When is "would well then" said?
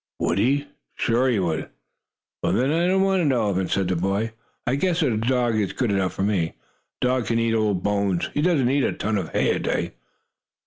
1.37-2.71